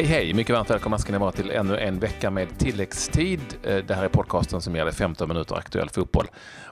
[0.00, 0.34] Hej hej!
[0.34, 3.40] Mycket varmt välkomna ska ni vara till ännu en vecka med tilläggstid.
[3.62, 6.26] Eh, det här är podcasten som gäller 15 minuter aktuell fotboll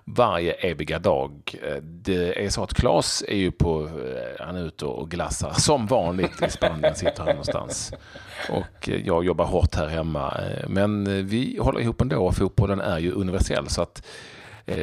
[0.05, 1.55] varje eviga dag.
[1.63, 5.53] Eh, det är så att Claes är ju på, eh, han är ute och glassar
[5.53, 7.93] som vanligt i Spanien, sitter han någonstans.
[8.51, 10.41] Och jag jobbar hårt här hemma.
[10.69, 14.03] Men vi håller ihop ändå och fotbollen är ju universell så att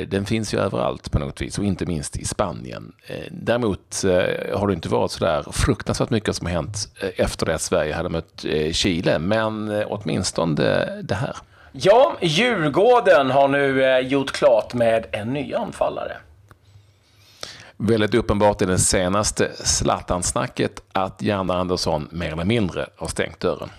[0.07, 2.91] den finns ju överallt på något vis och inte minst i Spanien.
[3.07, 7.45] Eh, däremot eh, har det inte varit så där fruktansvärt mycket som har hänt efter
[7.45, 10.55] det att Sverige hade mött Chile, men åtminstone
[11.01, 11.35] det här.
[11.71, 16.17] Ja, Djurgården har nu gjort klart med en ny anfallare.
[17.77, 23.69] Väldigt uppenbart i det senaste Zlatan-snacket att Janne Andersson mer eller mindre har stängt dörren.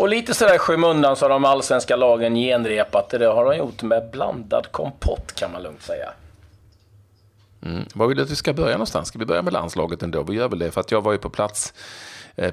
[0.00, 3.18] Och lite sådär skymundan så har de allsvenska lagen genrepat det.
[3.18, 6.12] Det har de gjort med blandad kompott kan man lugnt säga.
[7.62, 7.84] Mm.
[7.94, 9.08] Var vill du att vi ska börja någonstans?
[9.08, 10.22] Ska vi börja med landslaget ändå?
[10.22, 11.74] Vi gör väl det, för att jag var ju på plats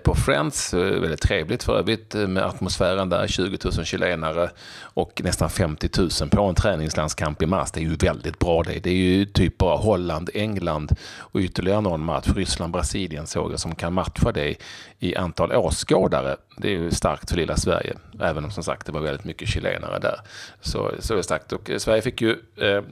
[0.04, 0.74] på Friends.
[0.74, 3.28] Eh, väldigt trevligt för övrigt eh, med atmosfären där.
[3.28, 4.50] 20 000 chilenare
[4.82, 5.90] och nästan 50
[6.22, 7.72] 000 på en träningslandskamp i mars.
[7.72, 8.80] Det är ju väldigt bra det.
[8.80, 12.28] Det är ju typ bara Holland, England och ytterligare någon match.
[12.36, 14.56] Ryssland, Brasilien såg jag som kan matcha det
[15.00, 16.36] i antal åskådare.
[16.58, 17.94] Det är ju starkt för lilla Sverige.
[18.22, 20.20] Även om som sagt det var väldigt mycket chilenare där.
[20.62, 21.54] Så, så är det starkt.
[21.54, 22.36] Och Sverige fick ju,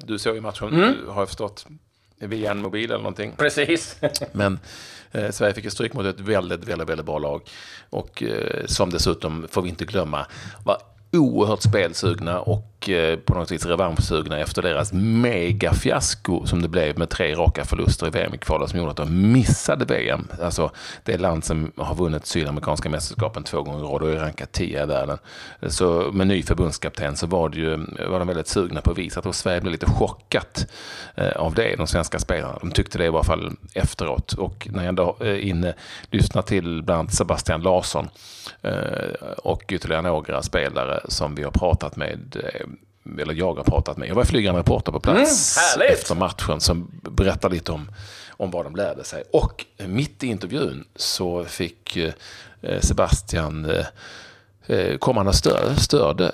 [0.05, 0.95] du såg ju matchen, mm.
[1.07, 1.65] har jag förstått,
[2.19, 3.33] via en mobil eller någonting.
[3.37, 3.97] Precis.
[4.31, 4.59] Men
[5.15, 7.41] Eh, Sverige fick ju stryk mot ett väldigt, väldigt, väldigt bra lag.
[7.89, 10.25] Och eh, som dessutom, får vi inte glömma,
[10.63, 10.77] var
[11.13, 17.09] oerhört spelsugna och Eh, på något vis revanschsugna efter deras megafiasko som det blev med
[17.09, 20.27] tre raka förluster i VM-kvalet som gjorde att de missade VM.
[20.41, 20.71] Alltså
[21.03, 24.83] det land som har vunnit sydamerikanska mästerskapen två gånger i rad och är rankat 10
[24.83, 25.17] i världen.
[25.67, 27.77] Så med ny förbundskapten så var, det ju,
[28.09, 30.67] var de väldigt sugna på att visa att Sverige blev lite chockat
[31.15, 32.57] eh, av det, de svenska spelarna.
[32.61, 34.33] De tyckte det i alla fall efteråt.
[34.33, 35.73] Och när jag ändå är eh, inne,
[36.11, 38.07] lyssnar till bland annat Sebastian Larsson
[39.37, 42.37] och ytterligare några spelare som vi har pratat med
[43.21, 44.09] eller jag har pratat med.
[44.09, 47.91] Jag var flygande reporter på plats mm, efter matchen som berättade lite om,
[48.29, 49.23] om vad de lärde sig.
[49.33, 53.65] Och mitt i intervjun så fick eh, Sebastian
[54.67, 56.31] eh, kom han och störde, störde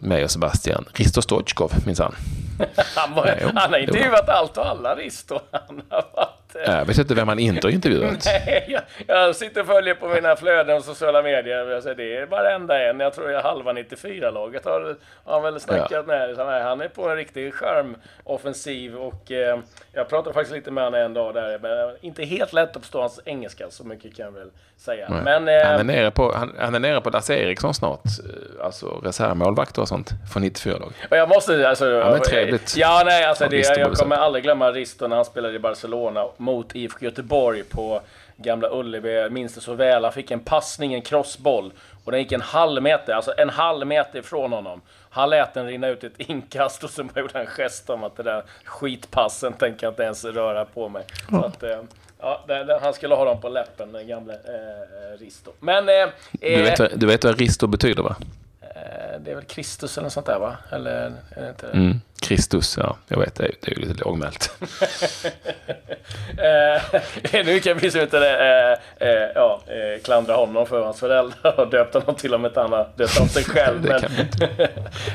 [0.00, 0.84] mig och Sebastian.
[0.94, 2.14] Risto Stoichkov minsann.
[2.94, 3.12] han,
[3.56, 5.40] han har intervjuat allt och alla Risto.
[5.52, 6.28] Han har
[6.66, 8.24] jag vet inte vem man inte har intervjuat.
[8.46, 11.94] Nej, jag, jag sitter och följer på mina flöden och sociala medier.
[11.94, 13.00] Det är varenda en.
[13.00, 16.02] Jag tror jag halva 94-laget har, har väl snackat ja.
[16.02, 16.36] med.
[16.36, 19.58] Nej, han är på en riktig skärmoffensiv och eh,
[19.92, 21.58] jag pratade faktiskt lite med honom en dag där.
[21.58, 25.08] Men inte helt lätt att förstå hans engelska, så mycket kan jag väl säga.
[25.24, 28.00] Men, eh, han, är nere på, han, han, är nere på Lasse Eriksson snart.
[28.04, 30.92] Eh, alltså reservmålvakt och sånt från 94-lag.
[31.10, 31.86] Och jag måste, alltså...
[31.86, 32.76] Ja, men trevligt.
[32.76, 36.76] Ja, nej, alltså det, jag kommer aldrig glömma Risto när han spelade i Barcelona mot
[36.76, 38.00] IFK Göteborg på
[38.36, 39.14] Gamla Ullevi.
[39.14, 40.04] Jag minns det så väl.
[40.04, 41.72] Han fick en passning, en crossboll.
[42.04, 44.80] Och den gick en halv meter, alltså en halv meter ifrån honom.
[45.10, 48.16] Han lät den rinna ut ett inkast och så gjorde han en gest om att
[48.16, 51.04] det där skitpassen tänker jag inte ens röra på mig.
[51.30, 51.78] Så att, eh,
[52.20, 52.44] ja,
[52.82, 55.52] han skulle ha dem på läppen, den gamle eh, Risto.
[55.60, 55.88] Men...
[55.88, 56.08] Eh,
[56.40, 58.16] du, vet, du vet vad Risto betyder va?
[58.80, 60.56] Eh, det är väl Kristus eller något sånt där va?
[60.70, 60.90] Eller
[61.30, 61.72] är det inte det?
[61.72, 62.00] Mm.
[62.20, 62.96] Kristus, ja.
[63.08, 64.50] Jag vet, det är, det är ju lite lågmält.
[66.38, 67.00] eh,
[67.44, 71.94] nu kan vi inte eh, eh, ja, eh, klandra honom för hans föräldrar och döpt
[71.94, 73.82] honom till och med ett annat, döpt om sig själv.
[73.82, 74.04] men,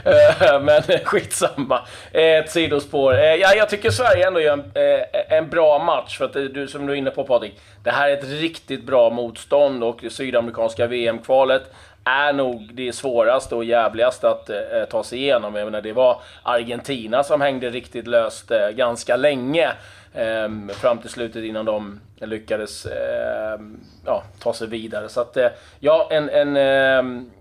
[0.05, 1.79] eh, men skitsamma.
[2.11, 3.13] Ett sidospår.
[3.13, 6.17] Eh, ja, jag tycker Sverige ändå gör en, eh, en bra match.
[6.17, 9.09] För att du, som du är inne på Patrik, det här är ett riktigt bra
[9.09, 11.63] motstånd och sydamerikanska VM-kvalet
[12.05, 14.55] är nog det svåraste och jävligaste att eh,
[14.89, 15.55] ta sig igenom.
[15.55, 19.71] Jag menar, det var Argentina som hängde riktigt löst eh, ganska länge.
[20.13, 25.09] Eh, fram till slutet innan de lyckades ehm, ja, ta sig vidare.
[25.09, 25.47] Så att, eh,
[25.79, 27.31] ja, en, en, ehm,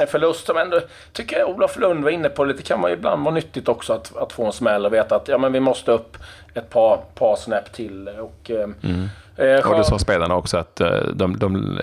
[0.00, 0.80] en förlust som ändå,
[1.12, 3.92] tycker jag Olof Lund var inne på lite, kan man ju ibland vara nyttigt också
[3.92, 6.16] att, att få en smäll och veta att ja, men vi måste upp
[6.54, 8.08] ett par, par snäpp till.
[8.08, 9.08] Eh, och, ehm, mm.
[9.38, 11.76] Eh, och det sa spelarna också att eh, de, de,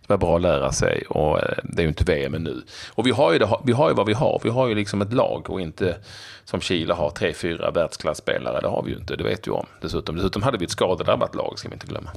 [0.00, 2.62] det var bra att lära sig och eh, det är ju inte VM nu.
[2.94, 4.40] Och vi har ju, det, vi har ju vad vi har.
[4.44, 5.96] Vi har ju liksom ett lag och inte
[6.44, 8.60] som Chile har tre, fyra världsklasspelare.
[8.60, 9.66] Det har vi ju inte, det vet du om.
[9.80, 12.10] Dessutom, dessutom hade vi ett skadedrabbat lag, ska vi inte glömma.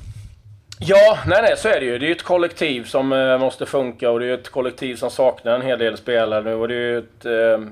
[0.85, 1.97] Ja, nej, nej, så är det ju.
[1.97, 5.09] Det är ju ett kollektiv som eh, måste funka och det är ett kollektiv som
[5.09, 6.53] saknar en hel del spelare nu.
[6.53, 7.65] Och det är ju ett, eh,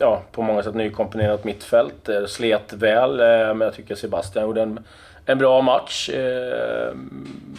[0.00, 2.08] ja, på många sätt nykomponerat mittfält.
[2.08, 3.16] Eh, slet väl,
[3.54, 4.80] men jag tycker Sebastian gjorde en
[5.26, 6.94] en bra match eh,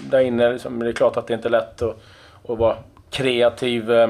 [0.10, 0.52] där inne.
[0.52, 1.98] Liksom, det är klart att det inte är lätt att,
[2.48, 2.76] att vara
[3.10, 4.08] kreativ eh,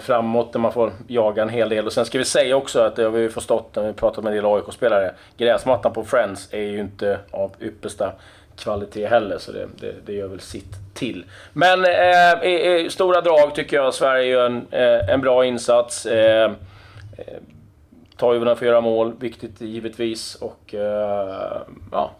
[0.00, 1.86] framåt när man får jaga en hel del.
[1.86, 4.30] Och sen ska vi säga också att det har vi förstått när vi pratat med
[4.30, 5.14] en del AIK-spelare.
[5.36, 8.12] Gräsmattan på Friends är ju inte av yppersta
[8.56, 11.24] kvalitet heller, så det, det, det gör väl sitt till.
[11.52, 16.06] Men eh, i, i, stora drag tycker jag Sverige gör en, eh, en bra insats.
[16.06, 16.50] Eh,
[17.18, 17.36] eh
[18.16, 20.34] Toivonen får göra mål, viktigt givetvis.
[20.34, 21.62] Och eh,
[21.92, 22.10] ja,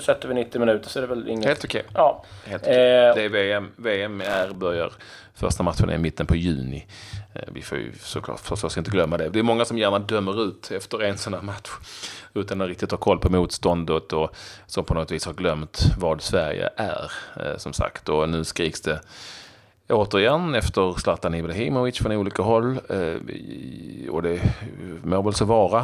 [0.00, 1.46] sätter vi 90 minuter så är det väl inget...
[1.46, 1.80] Helt okej.
[1.80, 1.92] Okay.
[1.94, 2.24] Ja.
[2.44, 2.74] Helt okay.
[2.74, 3.70] Eh, det är VM.
[3.76, 4.92] VM är, börjar
[5.34, 6.86] första matchen i mitten på juni.
[7.34, 9.28] Eh, vi får ju såklart förstås inte glömma det.
[9.28, 11.70] Det är många som gärna dömer ut efter en sån här match
[12.34, 14.34] utan att riktigt ha koll på motståndet och
[14.66, 18.08] som på något vis har glömt vad Sverige är, eh, som sagt.
[18.08, 19.00] Och nu skriks det
[19.90, 22.80] återigen efter Zlatan Ibrahimovic från olika håll.
[22.88, 24.40] Eh, och det
[25.02, 25.80] må väl så vara.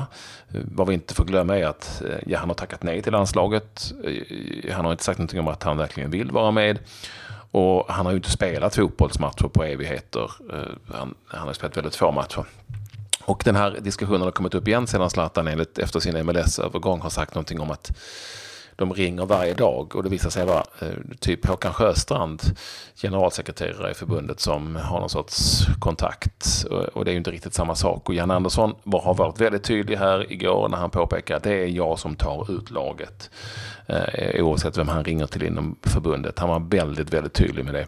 [0.54, 3.12] Eh, vad vi inte får glömma är att eh, ja, han har tackat nej till
[3.12, 3.92] landslaget.
[4.72, 6.78] Han har inte sagt någonting om att han verkligen vill vara med.
[7.50, 10.30] Och han har ju inte spelat fotbollsmatcher på evigheter.
[10.92, 12.44] Han, han har spelat väldigt få matcher.
[13.24, 17.10] Och den här diskussionen har kommit upp igen sedan Zlatan enligt, efter sin MLS-övergång har
[17.10, 17.92] sagt någonting om att
[18.76, 20.88] de ringer varje dag och det visar sig vara eh,
[21.20, 22.42] typ Håkan Sjöstrand,
[22.94, 26.66] generalsekreterare i förbundet, som har någon sorts kontakt.
[26.92, 28.08] Och det är ju inte riktigt samma sak.
[28.08, 31.66] Och Jan Andersson har varit väldigt tydlig här igår när han påpekar att det är
[31.66, 33.30] jag som tar ut laget.
[33.86, 36.38] Eh, oavsett vem han ringer till inom förbundet.
[36.38, 37.86] Han var väldigt, väldigt tydlig med det.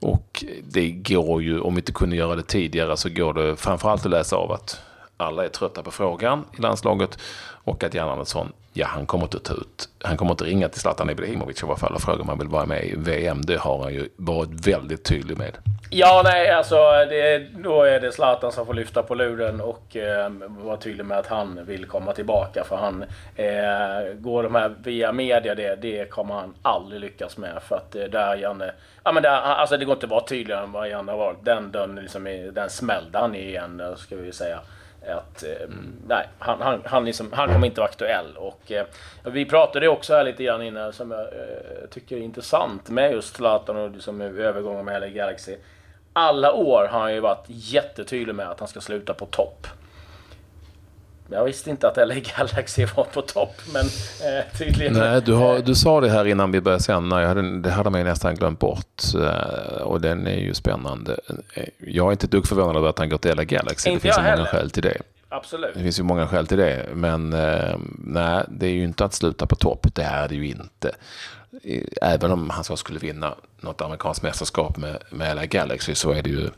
[0.00, 4.04] Och det går ju, om vi inte kunde göra det tidigare, så går det framförallt
[4.04, 4.80] att läsa av att
[5.16, 7.18] alla är trötta på frågan i landslaget
[7.64, 10.80] och att Jan Andersson, ja han kommer inte ta ut, han kommer inte ringa till
[10.80, 13.42] Zlatan Ibrahimovic i alla fall och fråga om han vill vara med i VM.
[13.42, 15.56] Det har han ju varit väldigt tydlig med.
[15.90, 16.76] Ja, nej, alltså
[17.08, 21.18] det, då är det Zlatan som får lyfta på luren och eh, vara tydlig med
[21.18, 22.64] att han vill komma tillbaka.
[22.64, 23.04] För han
[23.36, 27.62] eh, går de här via media, det, det kommer han aldrig lyckas med.
[27.62, 28.72] För att eh, där Janne,
[29.04, 31.44] ja men där, alltså det går inte att vara tydligare än vad Janne har varit.
[31.44, 34.60] Den dörren liksom, den smällde han igen, eh, ska vi säga
[35.14, 35.92] att mm.
[36.08, 38.36] nej, han, han, han, liksom, han kommer inte vara aktuell.
[38.36, 38.86] Och, eh,
[39.24, 43.36] vi pratade också här lite grann innan som jag eh, tycker är intressant med just
[43.36, 45.56] Zlatan och liksom, övergången med LA Galaxy.
[46.12, 49.66] Alla år har han ju varit jättetydlig med att han ska sluta på topp.
[51.30, 54.92] Jag visste inte att LA Galaxy var på topp, men eh, tydligen...
[54.92, 57.20] Nej, du, har, du sa det här innan vi började sända.
[57.20, 59.02] Jag hade, det hade man ju nästan glömt bort.
[59.14, 61.16] Eh, och den är ju spännande.
[61.78, 63.90] Jag är inte ett dugg förvånad över att han går till LA Galaxy.
[63.90, 64.98] Inte det finns ju många skäl till det.
[65.28, 65.74] Absolut.
[65.74, 66.86] Det finns ju många skäl till det.
[66.94, 69.86] Men eh, nej, det är ju inte att sluta på topp.
[69.94, 70.92] Det är det ju inte.
[72.02, 76.22] Även om han så skulle vinna något amerikanskt mästerskap med, med LA Galaxy så är
[76.22, 76.50] det ju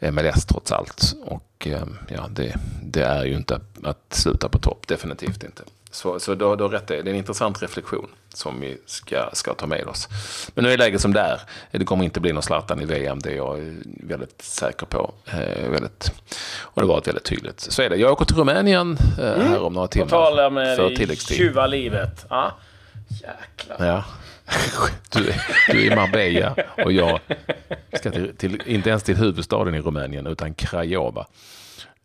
[0.00, 1.14] MLS trots allt.
[1.24, 5.62] Och eh, ja, det, det, är ju inte att sluta på topp, definitivt inte.
[5.90, 9.66] Så, så då, då rätt det är en intressant reflektion som vi ska, ska ta
[9.66, 10.08] med oss.
[10.54, 11.40] Men nu är läget som det är.
[11.70, 15.14] Det kommer inte bli någon Zlatan i VM, det är jag väldigt säker på.
[15.26, 16.12] Eh, väldigt,
[16.60, 17.60] och det har varit väldigt tydligt.
[17.60, 17.96] Så är det.
[17.96, 19.46] Jag åker till Rumänien eh, mm.
[19.46, 20.06] här om några timmar.
[20.06, 22.26] På tal om det tjuva livet.
[22.30, 22.52] Ja.
[23.08, 23.86] Jäklar.
[23.86, 24.04] Ja.
[25.12, 25.32] Du,
[25.68, 27.20] du är i Marbella och jag
[27.92, 31.26] ska till, till, inte ens till huvudstaden i Rumänien utan Craiova.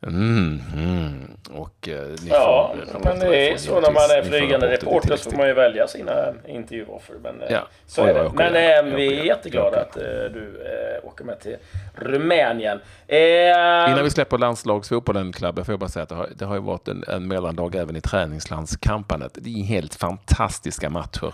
[0.07, 1.37] Mm, mm.
[1.51, 5.47] Och, eh, ja, men det är så när man är flygande reporter så får man
[5.47, 7.15] ju välja sina intervjuoffer.
[7.23, 8.31] Men, eh, ja, så är det.
[8.33, 10.61] men äh, vi är jätteglada att äh, du
[11.01, 11.55] äh, åker med till
[11.95, 12.79] Rumänien.
[13.07, 16.61] Innan vi släpper landslagsfotbollen, Klabbe, får jag bara säga att det har, det har ju
[16.61, 19.31] varit en, en mellandag även i träningslandskampanjet.
[19.33, 21.33] Det är helt fantastiska matcher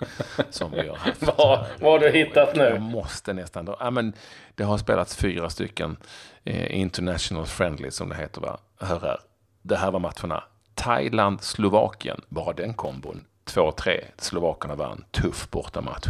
[0.49, 1.21] som vi har haft.
[1.21, 2.63] vad, vad har du hittat nu?
[2.63, 3.65] Jag måste nästan...
[3.65, 4.13] Då, ja, men
[4.55, 5.97] det har spelats fyra stycken
[6.43, 8.41] eh, International Friendly som det heter.
[8.41, 8.59] Va?
[8.79, 9.19] Hör här.
[9.61, 10.43] Det här var matcherna.
[10.75, 13.25] Thailand-Slovakien, bara den kombon.
[13.45, 14.03] 2-3.
[14.17, 15.03] Slovakerna vann.
[15.11, 16.07] Tuff bortamatch.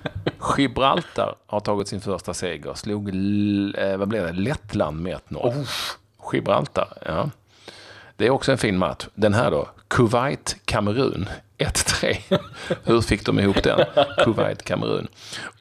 [0.56, 2.74] Gibraltar har tagit sin första seger.
[2.74, 3.08] Slog,
[3.78, 5.36] eh, vad blev det, Lettland med 1-0.
[5.36, 5.66] Oh.
[6.32, 7.30] Gibraltar, ja.
[8.16, 9.06] Det är också en fin match.
[9.14, 11.28] Den här då, Kuwait-Kamerun
[11.60, 12.16] 1-3.
[12.84, 13.80] Hur fick de ihop den?
[14.18, 15.08] Kuwait-Kamerun.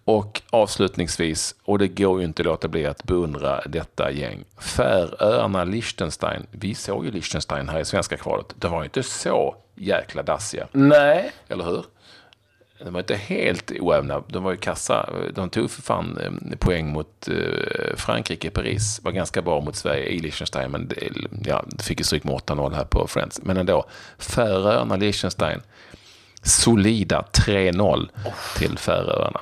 [0.06, 4.44] Och avslutningsvis, och det går ju inte att låta bli att beundra detta gäng.
[4.58, 6.46] Färöarna, Liechtenstein.
[6.52, 8.46] Vi såg ju Liechtenstein här i svenska kvalet.
[8.56, 10.68] De var ju inte så jäkla dassiga.
[10.72, 11.32] Nej.
[11.48, 11.84] Eller hur?
[12.84, 14.24] De var inte helt oävna.
[14.28, 15.10] De var ju kassa.
[15.34, 19.00] De tog för fan eh, poäng mot eh, Frankrike Paris.
[19.04, 20.72] Var ganska bra mot Sverige i Liechtenstein.
[20.72, 20.92] Men
[21.46, 23.42] ja, fick ju stryk med 8-0 här på Friends.
[23.44, 23.86] Men ändå.
[24.18, 25.62] Färöarna, Liechtenstein.
[26.42, 28.10] Solida 3-0
[28.58, 29.40] till Färöarna.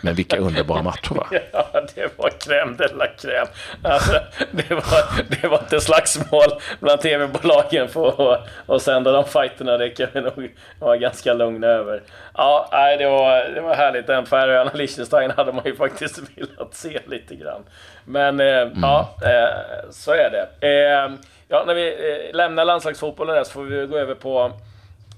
[0.00, 1.26] Men vilka underbara matcher va?
[1.52, 3.46] Ja, det var crème de la crème.
[3.82, 4.12] Alltså,
[4.50, 9.76] det, var, det var inte slagsmål bland tv-bolagen för att, att sända de fighterna.
[9.76, 12.02] Det kan vi nog vara ganska lugna över.
[12.34, 14.06] Ja, nej, det, var, det var härligt.
[14.06, 17.62] Den Färöarna Liechtenstein hade man ju faktiskt velat se lite grann.
[18.04, 18.78] Men eh, mm.
[18.82, 20.68] ja, eh, så är det.
[20.68, 21.12] Eh,
[21.48, 24.52] ja, när vi eh, lämnar landslagsfotbollen där så får vi gå över på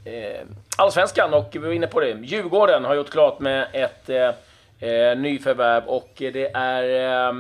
[0.06, 0.40] Eh,
[0.76, 2.18] allsvenskan och vi var inne på det.
[2.22, 4.28] Djurgården har gjort klart med ett eh,
[4.90, 7.34] eh nyförvärv och det är eh,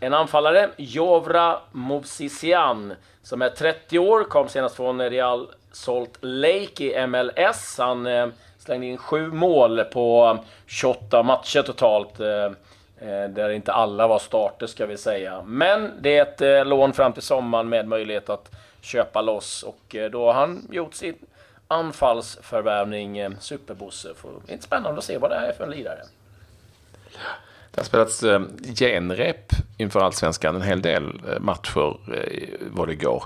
[0.00, 7.06] en anfallare, Jovra Movsisian, som är 30 år, kom senast från Real Salt Lake i
[7.06, 7.78] MLS.
[7.78, 8.28] Han eh,
[8.58, 12.20] slängde in sju mål på 28 matcher totalt.
[12.20, 12.50] Eh,
[13.00, 15.42] Eh, där inte alla var starter ska vi säga.
[15.46, 18.50] Men det är ett eh, lån fram till sommaren med möjlighet att
[18.80, 21.14] köpa loss och eh, då har han gjort sin
[21.68, 24.08] anfallsförvärvning eh, Superbosse.
[24.46, 26.02] Det spännande att se vad det är för en lirare.
[27.70, 28.42] Det har spelats eh,
[28.74, 31.96] genrep inför allsvenskan en hel del eh, matcher
[32.70, 33.24] var det igår.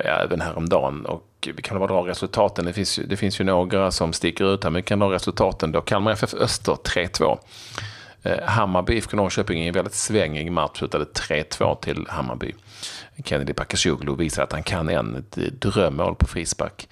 [0.00, 1.06] Även häromdagen.
[1.06, 2.64] Och vi kan bara dra resultaten.
[2.64, 5.72] Det finns, det finns ju några som sticker ut här, men vi kan dra resultaten
[5.72, 5.80] då.
[5.80, 7.38] Kalmar FF Öster 3-2.
[8.42, 12.54] Hammarby IFK Norrköping i en väldigt svängig match slutade 3-2 till Hammarby.
[13.24, 16.88] Kennedy Bakashoglu visar att han kan en, ett drömmål på frispark.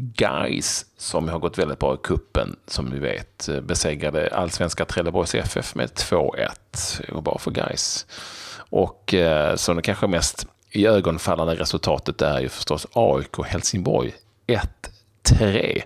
[0.00, 5.34] Guys som har gått väldigt bra i kuppen som vi vet, eh, besegrade allsvenska Trelleborgs
[5.34, 7.00] FF med 2-1.
[7.08, 8.06] och bara bra för Guys.
[8.70, 14.12] Och eh, som det kanske mest i ögonfallande resultatet är ju förstås AIK Helsingborg
[15.26, 15.82] 1-3.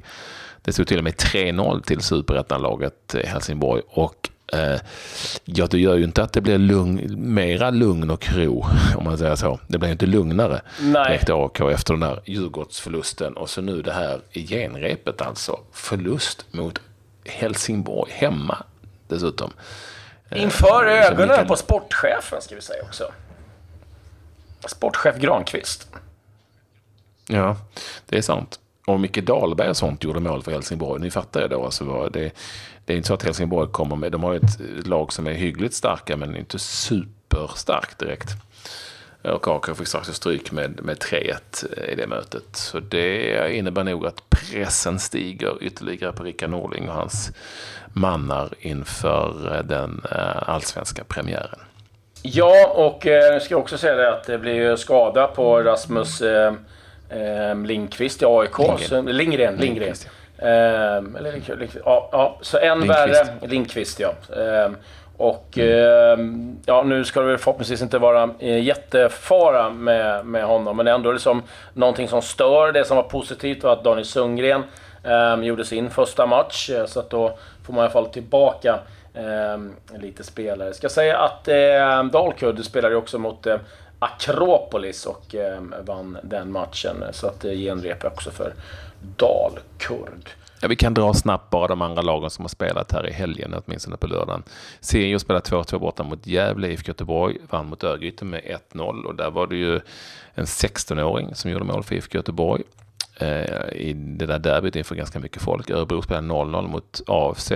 [0.62, 4.30] Det stod till och med 3-0 till superettanlaget eh, Helsingborg och
[5.44, 9.18] ja, det gör ju inte att det blir lugn, mera lugn och ro, om man
[9.18, 9.60] säger så.
[9.66, 11.04] Det blir inte lugnare Nej.
[11.04, 15.60] direkt AK efter den här Djurgårdsförlusten och så nu det här genrepet alltså.
[15.72, 16.80] Förlust mot
[17.24, 18.58] Helsingborg, hemma
[19.08, 19.52] dessutom.
[20.28, 21.46] Eh, Inför eh, ögonen kan...
[21.46, 23.12] på sportchefen ska vi säga också.
[24.66, 25.88] Sportchef Granqvist.
[27.26, 27.56] Ja,
[28.06, 28.58] det är sant.
[28.86, 31.00] Och Micke Dahlberg och sånt gjorde mål för Helsingborg.
[31.02, 31.64] Ni fattar ju då.
[31.64, 32.30] Alltså, det,
[32.84, 35.32] det är inte så att Helsingborg kommer med, de har ju ett lag som är
[35.32, 38.28] hyggligt starka men inte superstarkt direkt.
[39.22, 42.44] Och AK fick strax stryk med, med 3-1 i det mötet.
[42.52, 47.32] Så det innebär nog att pressen stiger ytterligare på Rickard Norling och hans
[47.92, 51.60] mannar inför den eh, allsvenska premiären.
[52.22, 56.54] Ja, och eh, ska också säga det att det blir skada på Rasmus eh,
[57.08, 58.58] eh Lindqvist i AIK.
[58.58, 59.06] Lindgren.
[59.06, 59.94] Lindgren, Lindgren.
[60.38, 62.98] Um, eller Lindqvist, ja, ja, så en Lindqvist.
[62.98, 63.48] värre.
[63.48, 64.14] Lindqvist, ja.
[64.66, 64.76] Um,
[65.16, 66.56] och mm.
[66.66, 71.12] ja, nu ska det väl förhoppningsvis inte vara eh, jättefara med, med honom, men ändå
[71.12, 72.72] liksom någonting som stör.
[72.72, 74.62] Det som var positivt var att Daniel Sundgren
[75.04, 78.78] um, gjorde sin första match, eh, så att då får man i alla fall tillbaka
[79.54, 80.74] um, lite spelare.
[80.74, 83.56] Ska säga att um, Dalkurd spelade också mot uh,
[84.04, 88.54] Akropolis och eh, vann den matchen, så att eh, det genrep också för
[89.16, 90.30] dalkurd.
[90.60, 93.54] Ja, vi kan dra snabbt bara de andra lagen som har spelat här i helgen,
[93.66, 94.42] åtminstone på lördagen.
[94.80, 99.30] Sirius spelade 2-2 borta mot Gävle, IFK Göteborg, vann mot Örgryte med 1-0 och där
[99.30, 99.80] var det ju
[100.34, 102.62] en 16-åring som gjorde mål för IFK Göteborg
[103.16, 105.70] eh, i det där derbyt inför ganska mycket folk.
[105.70, 107.52] Örebro spelade 0-0 mot AFC.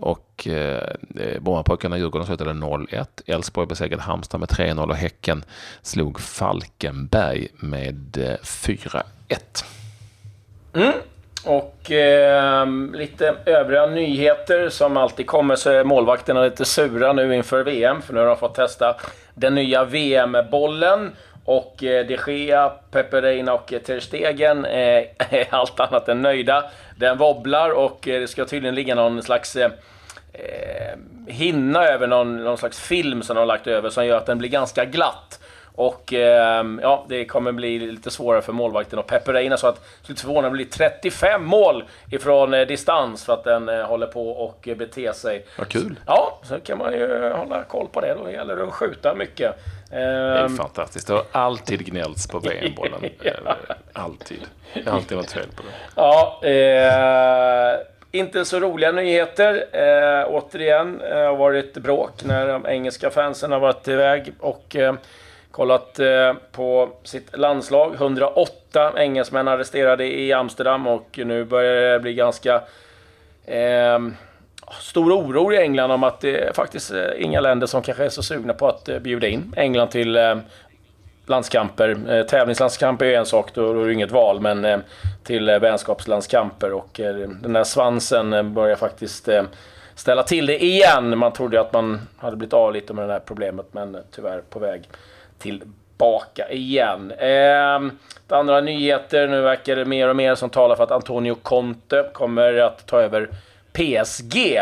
[0.00, 0.82] Och eh,
[1.20, 3.06] eh Brommapojkarna Djurgården slutade 0-1.
[3.26, 5.44] Elfsborg besegrade Halmstad med 3-0 och Häcken
[5.82, 9.02] slog Falkenberg med eh, 4-1.
[10.74, 10.92] Mm.
[11.44, 17.64] Och eh, lite övriga nyheter som alltid kommer så är målvakterna lite sura nu inför
[17.64, 18.96] VM för nu har de fått testa
[19.34, 21.12] den nya VM-bollen.
[21.48, 24.70] Och eh, de Gea, Pepe och Ter Stegen eh,
[25.30, 26.64] är allt annat än nöjda.
[26.96, 29.70] Den wobblar och eh, det ska tydligen ligga någon slags eh,
[30.32, 34.26] eh, hinna över någon, någon slags film som de har lagt över som gör att
[34.26, 35.40] den blir ganska glatt.
[35.74, 38.98] Och eh, ja, det kommer bli lite svårare för målvakten.
[38.98, 43.44] Och Pepe Reina sa att skulle förvåna bli 35 mål ifrån eh, distans för att
[43.44, 45.46] den eh, håller på och bete sig.
[45.58, 46.00] Vad kul!
[46.06, 48.16] Ja, så kan man ju hålla koll på det.
[48.24, 49.54] Då gäller det att skjuta mycket.
[49.90, 50.56] Det är ehm.
[50.56, 51.06] fantastiskt.
[51.06, 53.10] Det har alltid gnällts på VM-bollen.
[53.22, 53.32] ja.
[53.92, 54.40] Alltid.
[54.74, 55.68] Det har alltid varit fel på det.
[55.96, 57.80] Ja, eh,
[58.12, 59.64] inte så roliga nyheter.
[59.72, 64.32] Eh, återigen, det har varit bråk när de engelska fansen har varit iväg.
[64.40, 64.94] Och eh,
[65.50, 67.94] kollat eh, på sitt landslag.
[67.94, 72.54] 108 engelsmän arresterade i Amsterdam och nu börjar det bli ganska
[73.46, 73.98] eh,
[74.80, 78.08] stor oro i England om att det är faktiskt eh, inga länder som kanske är
[78.08, 80.36] så sugna på att eh, bjuda in England till eh,
[81.26, 82.24] landskamper.
[82.24, 84.82] Tävlingslandskamper är en sak, då, är det inget val, men
[85.24, 86.72] till vänskapslandskamper.
[86.72, 87.00] Och
[87.42, 89.28] den där svansen börjar faktiskt
[89.94, 91.18] ställa till det igen.
[91.18, 94.58] Man trodde att man hade blivit av lite med det här problemet, men tyvärr på
[94.58, 94.88] väg
[95.38, 97.12] tillbaka igen.
[97.18, 97.90] Eh,
[98.28, 102.54] andra nyheter, nu verkar det mer och mer som talar för att Antonio Conte kommer
[102.58, 103.28] att ta över
[103.78, 104.56] PSG.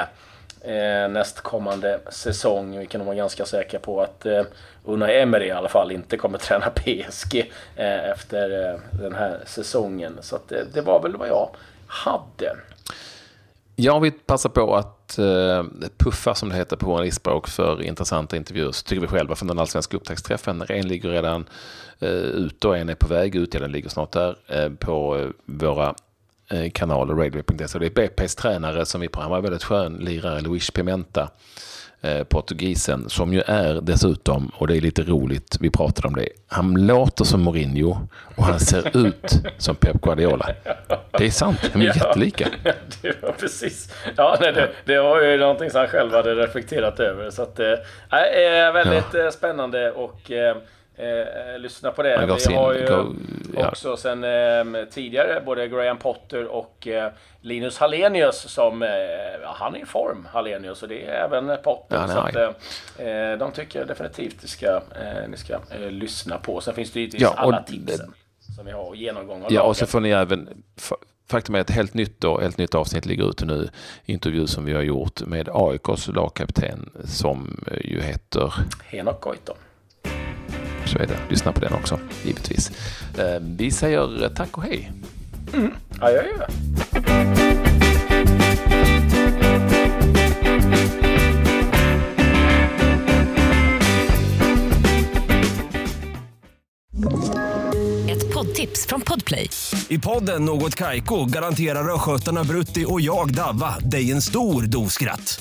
[0.60, 2.78] eh, nästkommande säsong.
[2.78, 4.42] Vi kan nog vara ganska säkra på att eh,
[4.84, 10.18] Unai Emery i alla fall inte kommer träna PSG eh, efter eh, den här säsongen.
[10.20, 11.50] Så att, eh, det var väl vad jag
[11.86, 12.56] hade.
[13.76, 15.64] Jag vill passa på att eh,
[15.98, 18.72] puffa, som det heter på journalistspråk, för intressanta intervjuer.
[18.72, 20.64] Så tycker vi själva från den allsvenska upptaktsträffen.
[20.68, 21.48] En ligger redan
[22.00, 23.54] eh, ute och en är på väg ut.
[23.54, 25.94] Ja, den ligger snart där eh, på eh, våra
[26.50, 27.78] eh, kanaler, radio.se.
[27.78, 29.20] Det är BP's tränare som vi på.
[29.20, 31.28] Han var väldigt skön lirare, Luis Pimenta
[32.00, 36.28] eh, portugisen, som ju är dessutom, och det är lite roligt, vi pratade om det,
[36.48, 37.96] han låter som Mourinho
[38.36, 40.48] och han ser ut som Pep Guardiola.
[41.18, 42.48] Det är sant, de är ja, jättelika.
[43.02, 43.94] Det var precis.
[44.16, 47.30] Ja, nej, det, det var ju någonting som han själv hade reflekterat över.
[47.30, 49.30] Så att, äh, väldigt ja.
[49.30, 50.56] spännande och äh,
[50.98, 52.38] Eh, lyssna på det.
[52.48, 53.14] Vi har ju go,
[53.56, 53.68] ja.
[53.68, 58.88] också sen eh, tidigare både Graham Potter och eh, Linus Hallenius som, eh,
[59.44, 61.96] han är i form, Hallenius, och det är även Potter.
[61.96, 62.36] Ja, så att,
[62.98, 64.80] eh, eh, de tycker definitivt ni ska,
[65.28, 65.58] ni ska
[65.90, 66.60] lyssna på.
[66.60, 68.14] Sen finns det givetvis ja, alla tipsen
[68.56, 69.68] som vi har och genomgång av Ja, lagen.
[69.68, 70.48] och så får ni även
[71.28, 73.68] Faktum är att ett helt nytt, då, helt nytt avsnitt ligger ute nu.
[74.04, 79.56] Intervju som vi har gjort med AIKs lagkapten som ju heter Henok Goitom
[80.86, 81.18] så är det.
[81.28, 82.70] Lyssna på den också, givetvis.
[83.18, 84.92] Eh, vi säger tack och hej.
[85.54, 85.72] Mm.
[86.00, 86.22] Adjö.
[98.08, 99.50] Ett poddtips från Podplay.
[99.88, 105.40] I podden Något Kaiko garanterar östgötarna Brutti och jag, Davva, dig en stor dos skratt.